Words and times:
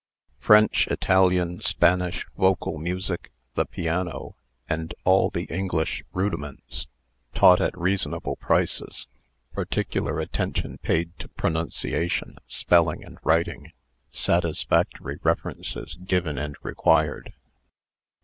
French, 0.39 0.87
Italian, 0.87 1.59
Spanish, 1.59 2.25
vocal 2.35 2.79
music, 2.79 3.29
the 3.53 3.67
piano, 3.67 4.35
and 4.67 4.95
all 5.03 5.29
the 5.29 5.43
English 5.43 6.03
rudiments, 6.11 6.87
taught 7.35 7.61
at 7.61 7.77
reasonable 7.77 8.35
prices. 8.37 9.05
Particular 9.53 10.19
attention 10.19 10.79
paid 10.79 11.11
to 11.19 11.27
pronunciation, 11.27 12.39
spelling, 12.47 13.03
and 13.03 13.19
writing. 13.23 13.73
Satisfactory 14.09 15.19
references 15.21 15.93
given 16.03 16.35
and 16.39 16.55
required. 16.63 17.33